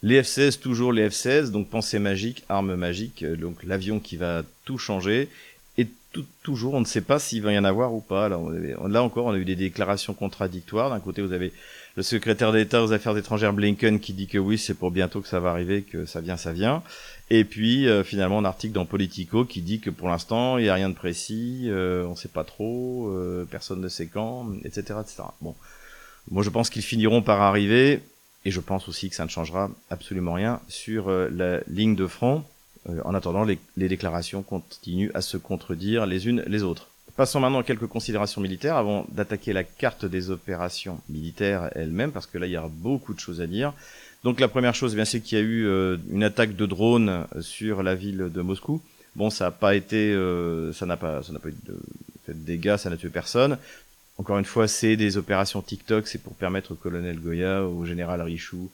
[0.04, 4.44] Les F-16, toujours les F-16, donc pensée magique, arme magique, euh, donc l'avion qui va
[4.66, 5.28] tout changer.
[5.78, 8.30] Et tout, toujours, on ne sait pas s'il va y en avoir ou pas.
[8.30, 8.40] Là,
[8.88, 10.90] là encore, on a eu des déclarations contradictoires.
[10.90, 11.52] D'un côté, vous avez
[11.98, 15.28] le secrétaire d'État aux Affaires étrangères Blinken qui dit que oui, c'est pour bientôt que
[15.28, 16.84] ça va arriver, que ça vient, ça vient.
[17.32, 20.70] Et puis euh, finalement un article dans Politico qui dit que pour l'instant il n'y
[20.70, 24.48] a rien de précis, euh, on ne sait pas trop, euh, personne ne sait quand,
[24.64, 25.24] etc., etc.
[25.42, 25.56] Bon,
[26.30, 28.02] moi je pense qu'ils finiront par arriver,
[28.46, 32.44] et je pense aussi que ça ne changera absolument rien sur la ligne de front.
[33.04, 36.88] en attendant, les, déclarations continuent à se contredire les unes les autres.
[37.18, 42.28] Passons maintenant à quelques considérations militaires avant d'attaquer la carte des opérations militaires elles-mêmes, parce
[42.28, 43.74] que là, il y aura beaucoup de choses à dire.
[44.24, 47.26] Donc la première chose, eh c'est qu'il y a eu euh, une attaque de drone
[47.42, 48.82] sur la ville de Moscou.
[49.16, 53.10] Bon, ça n'a pas été, euh, ça n'a pas, fait de dégâts, ça n'a tué
[53.10, 53.58] personne.
[54.18, 58.22] Encore une fois, c'est des opérations TikTok, c'est pour permettre au colonel Goya, au général
[58.22, 58.72] Richou,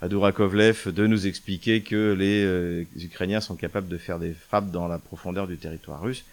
[0.00, 4.70] à Dourakovlev de nous expliquer que les, euh, Ukrainiens sont capables de faire des frappes
[4.70, 6.24] dans la profondeur du territoire russe.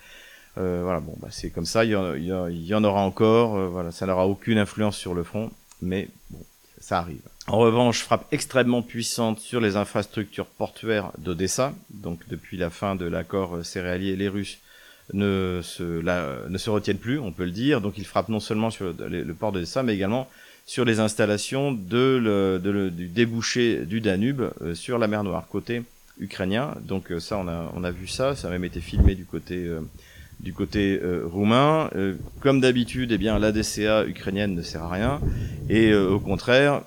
[0.58, 3.58] Euh, voilà, bon, bah, c'est comme ça, il y, en, il y en aura encore,
[3.58, 5.50] euh, voilà, ça n'aura aucune influence sur le front,
[5.82, 6.44] mais bon,
[6.80, 7.22] ça arrive.
[7.48, 13.06] En revanche, frappe extrêmement puissante sur les infrastructures portuaires d'Odessa, donc depuis la fin de
[13.06, 14.60] l'accord céréalier, les Russes
[15.14, 18.70] ne se, ne se retiennent plus, on peut le dire, donc ils frappent non seulement
[18.70, 20.30] sur le, port d'Odessa, mais également
[20.66, 25.48] sur les installations de le, de du débouché du Danube euh, sur la mer Noire,
[25.50, 25.84] côté
[26.20, 26.76] ukrainien.
[26.82, 29.70] Donc ça, on a, on a vu ça, ça a même été filmé du côté
[30.42, 31.90] du côté euh, roumain.
[31.96, 35.22] Euh, comme d'habitude, eh bien, la DCA ukrainienne ne sert à rien.
[35.70, 36.82] Et euh, au contraire,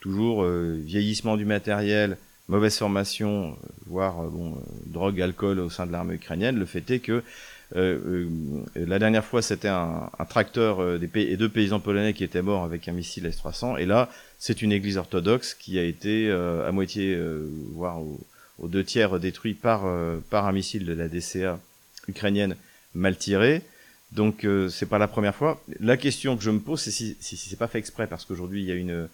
[0.00, 6.58] toujours vieillissement du matériel, mauvaise formation, voire bon, drogue, alcool au sein de l'armée ukrainienne.
[6.58, 7.22] Le fait est que
[7.72, 12.62] la dernière fois, c'était un, tracteur des pays, et deux paysans polonais qui étaient morts
[12.62, 13.80] avec un missile S-300.
[13.80, 17.18] Et là, c'est une église orthodoxe qui a été à moitié,
[17.72, 19.84] voire aux, deux tiers détruit par,
[20.30, 21.58] par un missile de la DCA
[22.06, 22.56] ukrainienne
[22.94, 23.62] mal tirée.
[24.12, 25.62] Donc euh, c'est pas la première fois.
[25.80, 28.24] La question que je me pose, c'est si, si, si c'est pas fait exprès, parce
[28.24, 29.08] qu'aujourd'hui il y a une,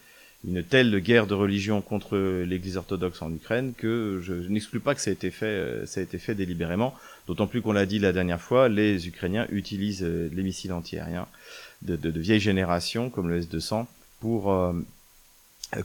[0.47, 5.01] une telle guerre de religion contre l'Église orthodoxe en Ukraine que je, n'exclus pas que
[5.01, 6.95] ça a été fait, euh, ça a été fait délibérément.
[7.27, 11.27] D'autant plus qu'on l'a dit la dernière fois, les Ukrainiens utilisent euh, les missiles antiaériens
[11.83, 13.87] de, de, vieille génération, comme le S-200,
[14.21, 14.73] pour euh,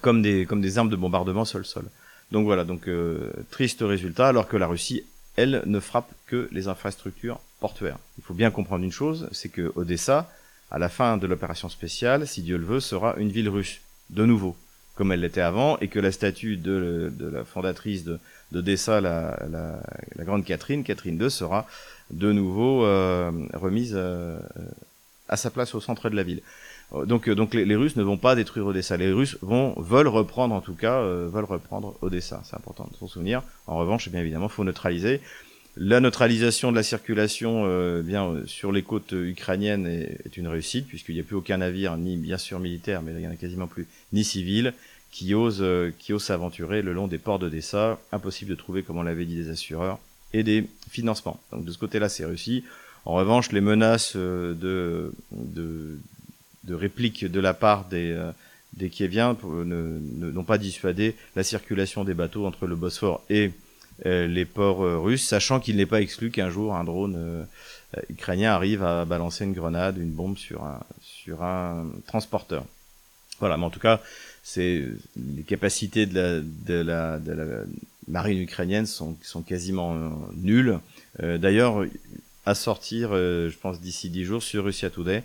[0.02, 1.86] comme des comme des armes de bombardement sol-sol.
[2.32, 2.90] Donc voilà, donc
[3.52, 5.04] triste résultat, alors que la Russie
[5.36, 7.98] elle ne frappe que les infrastructures portuaires.
[8.18, 10.32] Il faut bien comprendre une chose, c'est que Odessa,
[10.72, 14.26] à la fin de l'opération spéciale, si Dieu le veut, sera une ville russe, de
[14.26, 14.56] nouveau,
[14.96, 18.06] comme elle l'était avant, et que la statue de, de la fondatrice
[18.52, 19.80] d'Odessa, la, la,
[20.16, 21.68] la, grande Catherine, Catherine II, sera
[22.12, 24.40] de nouveau euh, remise euh,
[25.28, 26.42] à sa place au centre de la ville.
[26.94, 28.98] Euh, donc, euh, donc les, Russes ne vont pas détruire Odessa.
[28.98, 32.42] Les Russes vont veulent reprendre en tout cas euh, veulent reprendre Odessa.
[32.46, 33.44] C'est important de s'en souvenir.
[33.68, 35.22] En revanche, bien évidemment, faut neutraliser.
[35.78, 41.16] La neutralisation de la circulation euh, bien sur les côtes ukrainiennes est, une réussite puisqu'il
[41.16, 43.68] n'y a plus aucun navire, ni bien sûr militaire, mais il n'y en a quasiment
[43.68, 44.74] plus, ni civil,
[45.12, 45.64] qui ose
[46.00, 48.00] qui ose s'aventurer le long des ports d'Odessa.
[48.12, 50.00] Impossible de trouver, comme on l'avait dit, des assureurs
[50.34, 51.40] et des financements.
[51.52, 52.64] Donc de ce côté-là, c'est réussi.
[53.06, 56.00] En revanche, les menaces de, de,
[56.64, 58.32] de répliques de la part des, euh,
[58.74, 63.50] des Kieviens n'ont pas dissuadé la circulation des bateaux entre le Bosphore et euh,
[64.04, 67.48] les ports euh, russes, sachant qu'il n'est pas exclu qu'un jour un drone
[68.10, 72.66] ukrainien arrive à balancer une grenade, une bombe sur un, sur un transporteur.
[73.40, 74.02] Voilà, mais en tout cas,
[74.44, 74.84] c'est
[75.16, 77.46] les capacités de la, de la, de la
[78.08, 80.80] marine ukrainienne sont, sont quasiment nulles.
[81.22, 81.86] D'ailleurs,
[82.46, 85.24] à sortir, je pense d'ici dix jours, sur Russia Today,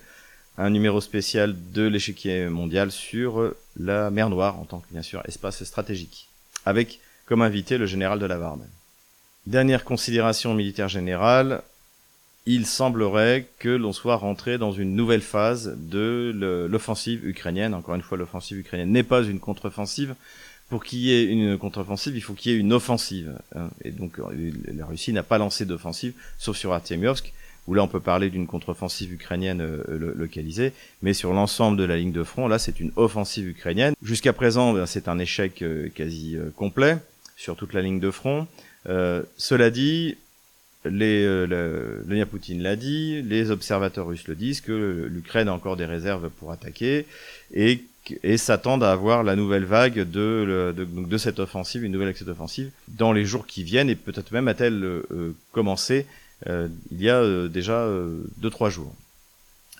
[0.58, 5.22] un numéro spécial de l'échiquier mondial sur la mer Noire en tant que bien sûr
[5.26, 6.28] espace stratégique,
[6.64, 8.66] avec comme invité le général de Lavarde.
[9.46, 11.62] Dernière considération militaire générale,
[12.44, 16.34] il semblerait que l'on soit rentré dans une nouvelle phase de
[16.68, 17.72] l'offensive ukrainienne.
[17.72, 20.16] Encore une fois, l'offensive ukrainienne n'est pas une contre-offensive.
[20.70, 23.38] Pour qu'il y ait une contre-offensive, il faut qu'il y ait une offensive.
[23.54, 23.68] Hein.
[23.84, 27.32] Et donc, la Russie n'a pas lancé d'offensive, sauf sur Artemiovsk,
[27.68, 30.72] où là, on peut parler d'une contre-offensive ukrainienne euh, localisée.
[31.02, 33.94] Mais sur l'ensemble de la ligne de front, là, c'est une offensive ukrainienne.
[34.02, 36.98] Jusqu'à présent, ben, c'est un échec euh, quasi euh, complet
[37.40, 38.46] sur toute la ligne de front.
[38.84, 40.16] cela dit,
[40.84, 45.84] les, euh, Poutine l'a dit, les observateurs russes le disent, que l'Ukraine a encore des
[45.84, 47.06] réserves pour attaquer
[47.54, 47.82] et,
[48.22, 52.28] et s'attendent à avoir la nouvelle vague de, de, de, cette offensive, une nouvelle accès
[52.28, 56.06] offensive, dans les jours qui viennent et peut-être même a-t-elle euh, commencé
[56.48, 57.86] euh, il y a euh, déjà
[58.38, 58.94] deux trois jours.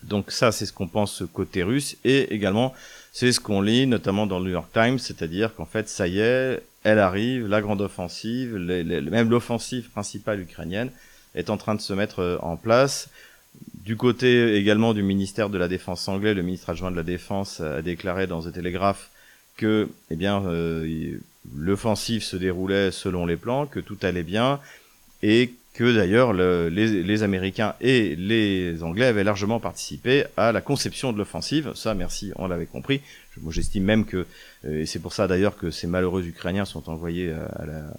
[0.03, 2.73] Donc ça, c'est ce qu'on pense côté russe et également
[3.11, 6.19] c'est ce qu'on lit notamment dans le New York Times, c'est-à-dire qu'en fait, ça y
[6.19, 10.89] est, elle arrive, la grande offensive, même l'offensive principale ukrainienne
[11.35, 13.09] est en train de se mettre euh, en place.
[13.83, 17.59] Du côté également du ministère de la Défense anglais, le ministre adjoint de la Défense
[17.59, 19.09] a déclaré dans The Telegraph
[19.57, 21.19] que, eh bien, euh,
[21.55, 24.59] l'offensive se déroulait selon les plans, que tout allait bien,
[25.23, 31.13] et que d'ailleurs les, les, Américains et les Anglais avaient largement participé à la conception
[31.13, 31.71] de l'offensive.
[31.75, 33.01] Ça, merci, on l'avait compris.
[33.39, 34.25] Moi, j'estime même que,
[34.65, 37.93] euh, et c'est pour ça d'ailleurs que ces malheureux Ukrainiens sont envoyés à la,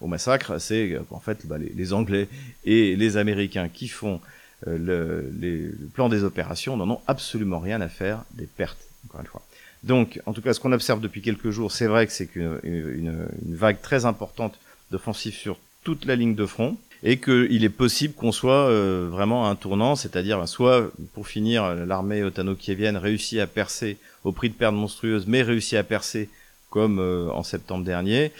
[0.00, 2.28] au massacre, c'est qu'en fait bah, les, les, Anglais
[2.64, 4.20] et les Américains qui font
[4.66, 8.88] euh, le, les, le plan des opérations n'en ont absolument rien à faire des pertes,
[9.06, 9.42] encore une fois.
[9.82, 12.58] Donc, en tout cas, ce qu'on observe depuis quelques jours, c'est vrai que c'est une,
[12.62, 14.58] une, une vague très importante
[14.90, 19.46] d'offensives sur toute la ligne de front et qu'il est possible qu'on soit euh, vraiment
[19.46, 24.54] à un tournant, c'est-à-dire soit, pour finir, l'armée otano-kievienne réussit à percer au prix de
[24.54, 26.30] pertes monstrueuses, mais réussit à percer
[26.70, 28.32] comme euh, en septembre dernier,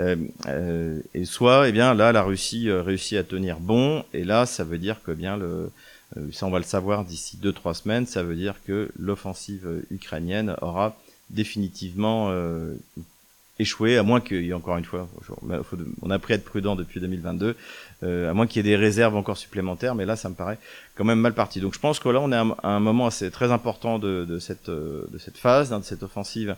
[0.00, 4.64] euh, et soit, eh bien, là, la Russie réussit à tenir bon, et là, ça
[4.64, 5.70] veut dire que bien le
[6.32, 10.56] ça on va le savoir d'ici deux trois semaines, ça veut dire que l'offensive ukrainienne
[10.62, 10.96] aura
[11.28, 12.32] définitivement
[13.58, 15.08] échouer, à moins qu'il y ait encore une fois,
[16.02, 17.56] on a appris à être prudent depuis 2022,
[18.02, 20.58] euh, à moins qu'il y ait des réserves encore supplémentaires, mais là ça me paraît
[20.94, 21.60] quand même mal parti.
[21.60, 24.38] Donc je pense que là on est à un, moment assez très important de, de
[24.38, 26.56] cette euh, de cette phase, hein, de cette offensive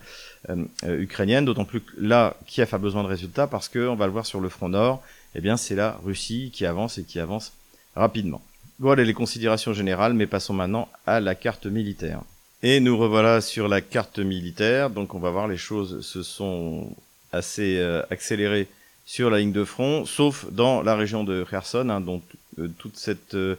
[0.48, 3.96] euh, euh, ukrainienne, d'autant plus que là Kiev a besoin de résultats parce que on
[3.96, 5.02] va le voir sur le front nord,
[5.34, 7.52] eh bien c'est la Russie qui avance et qui avance
[7.96, 8.42] rapidement.
[8.78, 12.22] Voilà les considérations générales, mais passons maintenant à la carte militaire.
[12.62, 14.90] Et nous revoilà sur la carte militaire.
[14.90, 16.94] Donc on va voir les choses se sont
[17.32, 18.68] assez euh, accélérées
[19.06, 22.20] sur la ligne de front, sauf dans la région de Kherson, hein, dont
[22.58, 23.56] euh, toute cette euh,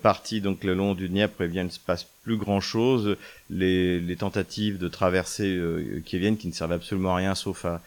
[0.00, 3.16] partie, donc le long du Dniepr, eh bien, il ne se passe plus grand-chose.
[3.50, 5.60] Les, les, tentatives de traverser
[6.04, 7.80] qui viennent, qui ne servent absolument à rien, sauf à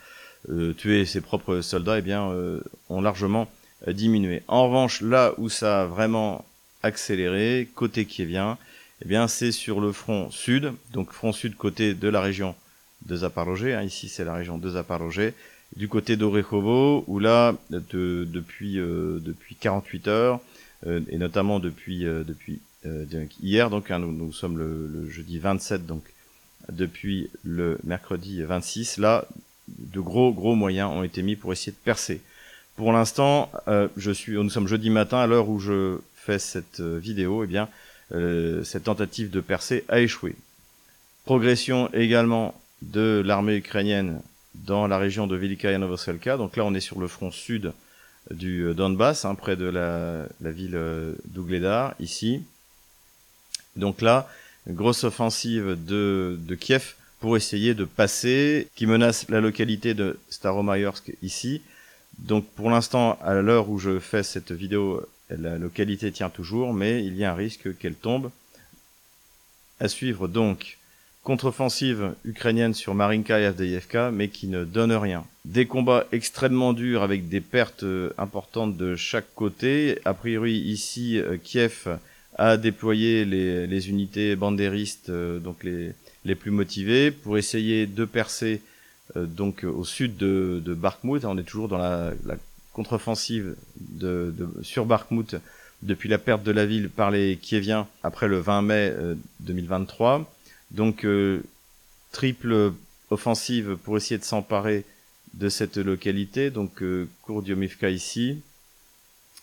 [0.78, 2.32] tuer ses propres soldats, eh bien,
[2.88, 3.50] ont largement
[3.86, 4.42] diminué.
[4.48, 6.44] En revanche, là où ça a vraiment
[6.82, 8.56] accéléré, côté kievien,
[9.02, 12.54] eh bien, c'est sur le front sud, donc front sud côté de la région
[13.06, 13.72] de Zaporozhye.
[13.72, 15.32] Hein, ici, c'est la région de Zaporozhye.
[15.76, 20.40] Du côté d'Orechovo, où là, de, depuis euh, depuis 48 heures,
[20.86, 22.60] euh, et notamment depuis euh, depuis
[23.42, 26.02] hier, donc hein, nous, sommes le, le, jeudi 27, donc
[26.72, 29.26] depuis le mercredi 26, là,
[29.68, 32.22] de gros gros moyens ont été mis pour essayer de percer.
[32.76, 33.52] Pour l'instant,
[33.98, 37.64] je suis, nous sommes jeudi matin à l'heure où je fais cette vidéo, eh bien,
[37.64, 40.34] euh, cette tentative de percée a échoué.
[41.24, 44.20] Progression également de l'armée ukrainienne
[44.54, 46.36] dans la région de Velika Novoselka.
[46.36, 47.72] Donc là, on est sur le front sud
[48.30, 52.42] du euh, Donbass, hein, près de la, la ville euh, d'Ougledar, ici.
[53.76, 54.28] Donc là,
[54.68, 61.12] grosse offensive de, de Kiev pour essayer de passer, qui menace la localité de Staromayorsk
[61.22, 61.62] ici.
[62.18, 65.06] Donc pour l'instant, à l'heure où je fais cette vidéo,
[65.38, 68.30] la localité tient toujours, mais il y a un risque qu'elle tombe.
[69.78, 70.78] À suivre donc
[71.22, 73.52] contre-offensive ukrainienne sur Marinka et
[74.12, 75.24] mais qui ne donne rien.
[75.44, 79.98] Des combats extrêmement durs avec des pertes euh, importantes de chaque côté.
[80.04, 81.98] A priori, ici, euh, Kiev
[82.36, 88.60] a déployé les, unités bandéristes, euh, donc les, plus motivées, pour essayer de percer
[89.16, 91.24] donc au sud de, de Bakhmut.
[91.24, 92.12] On est toujours dans la
[92.80, 93.56] contre-offensive
[94.62, 95.36] sur Bakhmut
[95.82, 98.94] depuis la perte de la ville par les Kieviens après le 20 mai
[99.40, 100.20] 2023.
[100.20, 100.24] Euh,
[100.70, 101.42] Donc euh,
[102.10, 102.72] triple
[103.10, 104.86] offensive pour essayer de s'emparer
[105.34, 106.48] de cette localité.
[106.50, 108.40] Donc euh, Kourdiomivka ici,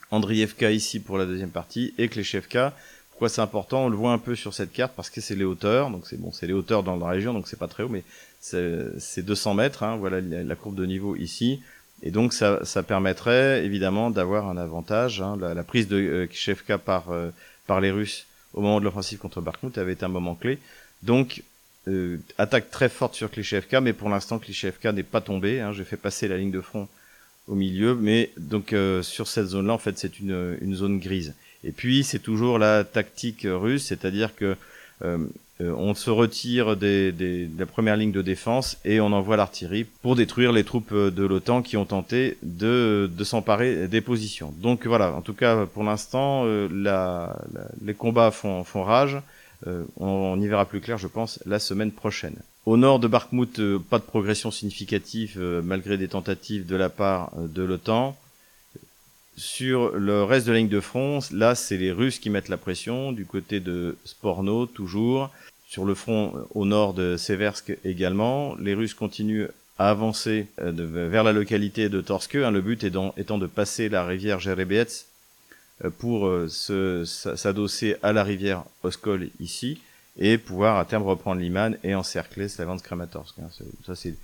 [0.10, 2.76] Andrievka ici pour la deuxième partie et Kleshevka.
[3.12, 3.86] Pourquoi c'est important?
[3.86, 5.92] On le voit un peu sur cette carte parce que c'est les hauteurs.
[5.92, 8.04] Donc c'est bon, c'est les hauteurs dans la région, donc c'est pas très haut, mais
[8.40, 9.84] c'est 200 mètres.
[9.84, 11.62] Hein, voilà la courbe de niveau ici.
[12.04, 15.22] Et donc ça, ça permettrait évidemment d'avoir un avantage.
[15.22, 15.38] Hein.
[15.40, 17.06] La, prise de euh, Kishevka par,
[17.66, 20.60] par les Russes au moment de l'offensive contre Bakhmut avait été un moment clé.
[21.04, 21.44] Donc
[22.38, 25.62] attaque très forte sur Klishevka, mais pour l'instant Klishevka n'est pas tombé.
[25.62, 25.72] Hein.
[25.72, 26.90] J'ai fait passer la ligne de front
[27.48, 31.34] au milieu, mais donc sur cette zone-là, en fait, c'est une, une zone grise.
[31.64, 34.56] Et puis c'est toujours la tactique russe, c'est-à-dire que euh, euh,
[35.60, 39.86] on se retire des, des, de la première ligne de défense et on envoie l'artillerie
[40.02, 44.54] pour détruire les troupes de l'OTAN qui ont tenté de, de s'emparer des positions.
[44.58, 47.38] Donc voilà, en tout cas pour l'instant, euh, la,
[47.84, 49.18] les combats font, font rage.
[49.66, 52.36] Euh, on, on, y verra plus clair, je pense, la semaine prochaine.
[52.68, 57.64] Au nord de Bakhmut, pas de progression significative malgré des tentatives de la part de
[57.64, 58.16] l'OTAN.
[59.38, 62.58] Sur le reste de la ligne de front, là, c'est les Russes qui mettent la
[62.58, 65.30] pression, du côté de Sporno, toujours.
[65.68, 69.48] Sur le front au nord de Seversk également, les Russes continuent
[69.78, 70.72] à avancer euh,
[71.10, 75.06] vers la localité de Torske, hein, le but étant, de passer la rivière Jerebiets
[75.86, 76.48] euh, pour euh,
[77.06, 79.80] s'adosser à la rivière Oskol ici,
[80.18, 83.36] et pouvoir à terme reprendre Liman et encercler Slavyansk Kramatorsk.
[83.40, 83.50] Hein.
[83.86, 84.16] Ça, c'est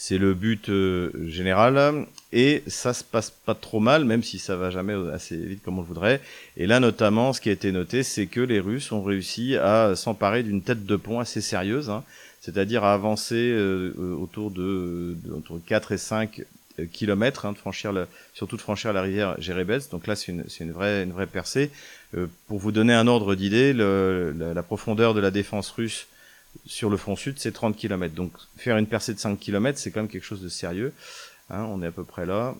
[0.00, 4.54] c'est le but euh, général et ça se passe pas trop mal, même si ça
[4.54, 6.20] va jamais assez vite comme on le voudrait.
[6.56, 9.96] Et là, notamment, ce qui a été noté, c'est que les Russes ont réussi à
[9.96, 12.04] s'emparer d'une tête de pont assez sérieuse, hein,
[12.40, 16.42] c'est-à-dire à avancer euh, euh, autour de, entre 4 et 5
[16.92, 17.92] kilomètres, hein, de franchir
[18.34, 19.88] surtout de franchir la rivière Jérebets.
[19.90, 21.72] Donc là, c'est une, vraie, percée.
[22.46, 26.06] pour vous donner un ordre d'idée, la profondeur de la défense russe
[26.66, 28.14] sur le front sud, c'est 30 km.
[28.14, 30.92] Donc faire une percée de 5 km, c'est quand même quelque chose de sérieux.
[31.50, 32.54] Hein, on est à peu près là.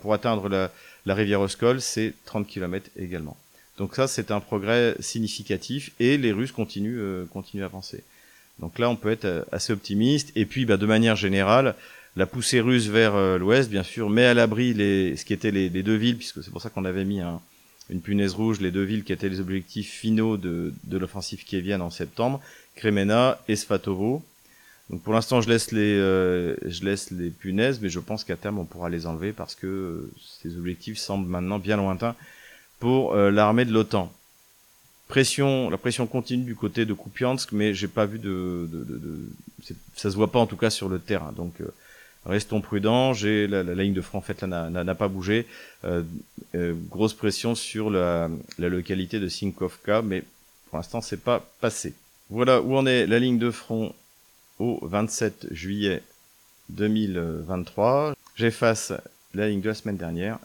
[0.00, 3.36] Pour atteindre la, rivière Oskol, c'est 30 km également.
[3.78, 8.04] Donc ça, c'est un progrès significatif et les Russes continuent, euh, continuent à avancer.
[8.60, 10.32] Donc là, on peut être euh, assez optimiste.
[10.36, 11.74] Et puis, bah, de manière générale,
[12.16, 15.50] la poussée russe vers euh, l'ouest, bien sûr, met à l'abri les, ce qui étaient
[15.50, 17.20] les, deux villes, puisque c'est pour ça qu'on avait mis
[17.90, 21.82] une punaise rouge, les deux villes qui étaient les objectifs finaux de, de l'offensive kievienne
[21.82, 22.40] en septembre,
[22.78, 24.22] Kremena et Svatovo.
[24.88, 28.36] Donc pour l'instant, je laisse les euh, je laisse les punaises, mais je pense qu'à
[28.36, 30.10] terme on pourra les enlever parce que euh,
[30.40, 32.14] ces objectifs semblent maintenant bien lointains
[32.78, 34.10] pour euh, l'armée de l'OTAN.
[35.08, 38.98] Pression, la pression continue du côté de Kupiansk, mais j'ai pas vu de, de, de,
[38.98, 39.20] de
[39.96, 41.32] ça se voit pas en tout cas sur le terrain.
[41.32, 41.54] Donc
[42.24, 43.14] restons prudents.
[43.14, 45.46] J'ai la, la, ligne de front en fait n'a pas bougé.
[46.90, 50.24] grosse pression sur la, la localité de Sinkovka, mais
[50.68, 51.94] pour l'instant c'est pas passé.
[52.30, 53.94] Voilà où en est la ligne de front
[54.58, 56.02] au 27 juillet
[56.68, 58.14] 2023.
[58.36, 58.92] J'efface
[59.32, 60.38] la ligne de la semaine dernière.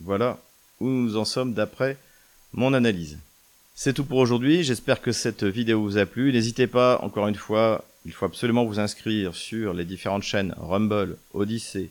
[0.00, 0.38] Voilà
[0.80, 1.96] où nous en sommes d'après
[2.52, 3.18] mon analyse.
[3.76, 6.32] C'est tout pour aujourd'hui, j'espère que cette vidéo vous a plu.
[6.32, 11.16] N'hésitez pas, encore une fois, il faut absolument vous inscrire sur les différentes chaînes Rumble,
[11.32, 11.90] Odyssey,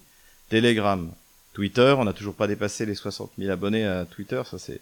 [0.49, 1.10] Telegram,
[1.54, 1.95] Twitter.
[1.97, 4.82] On n'a toujours pas dépassé les 60 000 abonnés à Twitter, ça c'est...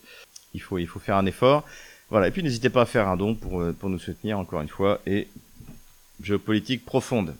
[0.53, 1.63] Il faut, il faut faire un effort.
[2.09, 4.61] Voilà, et puis n'hésitez pas à faire un don pour, euh, pour nous soutenir encore
[4.61, 5.27] une fois, et
[6.21, 7.35] géopolitique profonde.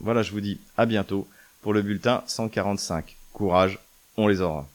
[0.00, 1.26] Voilà, je vous dis à bientôt
[1.62, 3.16] pour le bulletin 145.
[3.32, 3.78] Courage,
[4.16, 4.68] on les aura.